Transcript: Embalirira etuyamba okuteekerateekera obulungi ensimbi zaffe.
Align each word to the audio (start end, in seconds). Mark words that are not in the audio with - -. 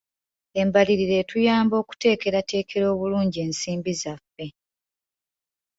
Embalirira 0.61 1.15
etuyamba 1.23 1.75
okuteekerateekera 1.81 2.85
obulungi 2.93 3.37
ensimbi 3.45 3.91
zaffe. 4.01 4.47